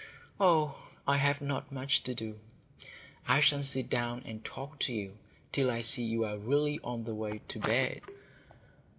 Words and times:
"Oh, 0.39 0.79
I 1.07 1.17
have 1.17 1.41
not 1.41 1.71
much 1.71 2.01
to 2.05 2.15
do. 2.15 2.39
I 3.27 3.39
shall 3.39 3.61
sit 3.61 3.87
down 3.87 4.23
and 4.25 4.43
talk 4.43 4.79
to 4.79 4.91
you 4.91 5.15
till 5.51 5.69
I 5.69 5.81
see 5.81 6.01
you 6.01 6.25
are 6.25 6.39
really 6.39 6.79
on 6.83 7.03
the 7.03 7.13
way 7.13 7.39
to 7.49 7.59
bed." 7.59 8.01